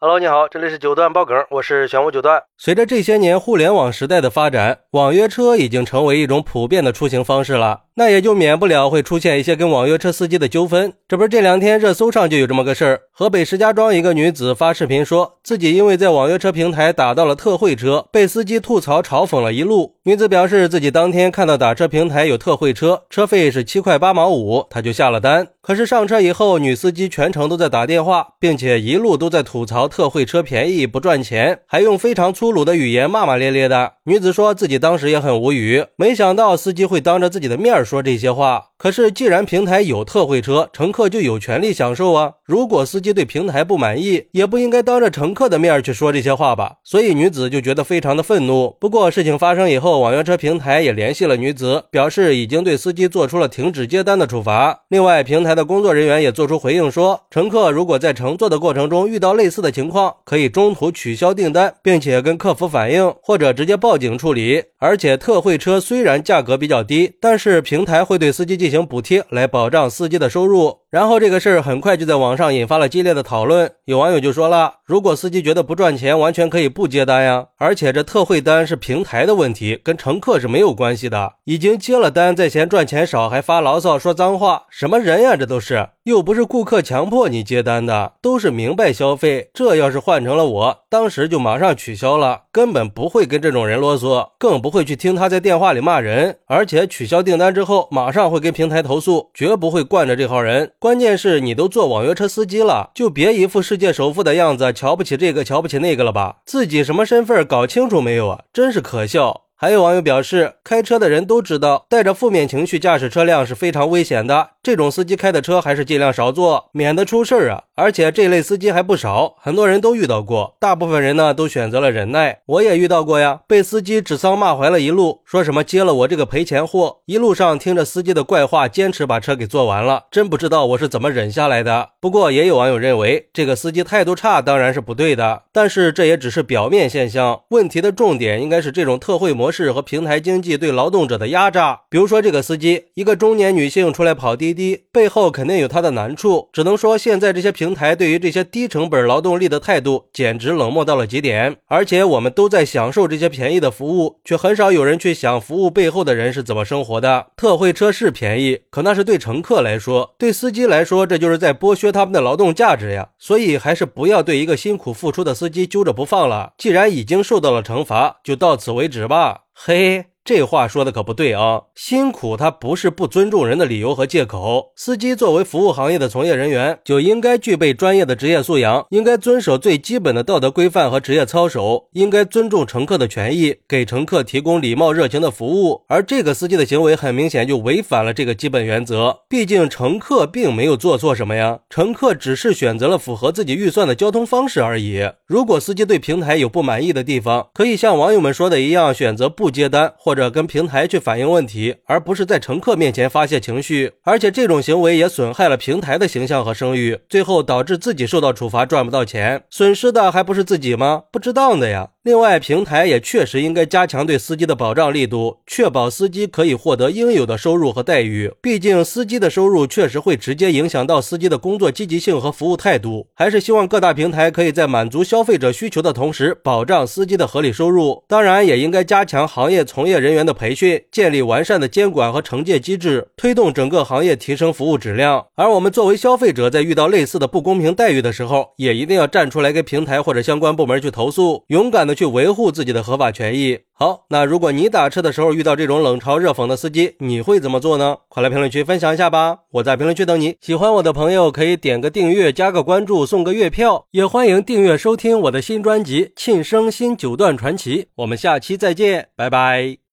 [0.00, 2.40] Hello，你好，这里是九段爆梗，我是玄武九段。
[2.56, 10.92] 随着这些年互联网时代的发展，网约车已经成为一种普遍的出行方式了，那也就免不了会出现一些跟网约车司机的纠纷。
[11.08, 19.96] 这不是这两天热搜上就有这么个事儿，河北石家庄一个女子发视频说自己因为在网约车平台打到了特惠车，被司机吐槽嘲讽了一路。
[20.04, 25.48] 女子表示自己当天看到打车平台有特惠车，车费是七块八毛五，她就下了单。
[25.60, 29.88] 可是上车以后，女司机全程都在打电话，并且一路都在吐槽。
[29.88, 33.94] 特惠车便宜不赚钱，还用非常粗鲁的语言骂骂咧咧的。
[34.08, 38.67] 女子说自己当时也很无语，没想到司机会当着自己的面说这些话。
[38.78, 42.34] 可是既然平台有特惠车，乘客就有权利享受啊。
[42.44, 46.76] 如果司机对平台不满意，也不应该当着乘客的面去说这些话吧。
[46.84, 48.76] 所以女子就觉得非常的愤怒。
[48.80, 54.84] 不过事情发生以后，网约车平台也联系了女子，表示已经对司机做出了停止接单的处罚。
[54.88, 64.62] 另外，平台的工作人员也做出回应说，乘客如果在乘坐的过程中遇到类似的情况，可以中途取消订单，并且跟客服反映，或者直接报警处理。
[64.78, 70.80] 而且特惠车虽然价格比较低，但是平台会对司机进进行补贴，来保障司机的收入。
[70.90, 77.48] 然后这个事儿很快就在网上引发了激烈的讨论，有网友就说了：“如果司机觉得不赚钱，完全可以不接单呀。
[77.58, 81.34] 而且这特惠单是平台的问题，跟乘客是没有关系的。
[81.44, 85.36] 已经接了单，再嫌赚钱少，还发牢骚说脏话，什么人呀？
[85.36, 89.50] 这都是，又不是顾客强迫你接单的，都是明白消费。
[89.52, 96.38] 这要是换成了我，当时就马上取消了，根本不会跟这种人啰嗦，更不会去听他在电话里骂人。
[96.46, 106.36] 而且取消订单之后，马上会跟平台投诉，绝不会惯着这号人。”关键是你都做网约车司机了，就别一副世界首富的样子，瞧不起这个，瞧不起那个了吧？
[106.46, 108.44] 自己什么身份搞清楚没有啊？
[108.52, 109.42] 真是可笑。
[109.56, 114.50] 还有网友表示，开车的人都知道，带着负面情绪驾驶车辆是非常危险的。
[114.68, 117.62] 这种司机开的车还是尽量少坐，免得出事儿啊！
[117.74, 120.56] 而且这类司机还不少，很多人都遇到过。
[120.60, 130.04] 大部分人呢都选择了忍耐，我也遇到过呀， 被司机指桑骂槐了一路，说什么接了我这个赔钱货，一路上听着司机的怪话，坚持把车给做完了。
[130.10, 131.88] 真不知道我是怎么忍下来的。
[131.98, 139.48] 不过也有网友认为，这个司机态度差当然是不对的，但是这也只是表面现象，问题的重点应该是这种特惠模。
[139.48, 144.57] 模式和平台经济对劳动者的压榨，比如说这个司机，一个中年女性出来跑滴滴，
[144.92, 146.48] 背后肯定有她的难处。
[146.52, 151.56] 只能说现在这些平台对于这些低成本劳动力的态度，简直冷漠到了极点。
[151.66, 157.26] 而且我们都在享受这些便宜的服务，却很少有人去想服务背后的人是怎么生活的。
[157.36, 163.10] 特惠车是便宜，可那是对乘客来说，对司机来说，这就是在剥削他们的劳动价值呀。
[163.18, 166.52] 所以还是不要对一个辛苦付出的司机揪着不放了。
[166.58, 169.42] 既然已经受到了惩罚，就到此为止吧。
[169.54, 170.06] 嘿。
[170.28, 171.62] 这话说的可不对啊！
[171.74, 174.72] 辛苦他不是不尊重人的理由和借口。
[174.76, 185.80] 司机作为服务行业的从业人员，就应该具备专业的职业素养，应该遵守最基本的道德规范和职业操守，应该尊重乘客的权益，给乘客提供礼貌热情的服务。
[185.88, 189.20] 而这个司机的行为很明显就违反了这个基本原则。
[189.30, 195.08] 毕竟乘客并没有做错什么呀，乘客只是选择了符合自己预算的交通方式而已。
[195.26, 200.17] 如果司机对平台有不满意的地方，可以像网友们说的一样，选择不接单或者。
[200.18, 211.04] 者跟平台去反映问题，而不是在乘客面前发泄情绪，而且这种行为也损害了平台的形象和声誉，最后导致自己受到处罚，赚不到钱，损失的还不是自己吗？
[211.10, 211.90] 不值当的呀。
[212.08, 218.32] 另外，平台也确实应该加强对司机的保障力度，确保司机可以获得应有的收入和待遇。
[218.40, 223.08] 毕竟，司机的收入确实会直接影响到司机的工作积极性和服务态度。
[223.14, 228.02] 还是希望各大平台可以在满足消费者需求的同时，保障司机的合理收入。
[228.08, 235.26] 当然，也应该加强行业从业人员的培训，建立完善的监管和惩戒机制，推动整个行业提升服务质量。
[235.34, 241.97] 而我们作为消费者，在遇到类似的不公平待遇的时候，也一定要站出来跟平台或者相关部门去投诉，勇敢的。
[241.98, 243.58] 去维护自己的合法权益。
[243.72, 247.96] 好，那如果你打车的时候遇到这种冷嘲热讽的司机，你会怎么做呢？
[248.08, 249.38] 快来评论区分享一下吧！
[249.50, 250.36] 我在评论区等你。
[250.40, 257.82] 喜欢我的朋友可以点个订阅、加个关注、送个月票，也欢迎订阅收听我的新专辑《庆生新九段传奇》。
[257.96, 259.78] 我们下期再见，拜拜。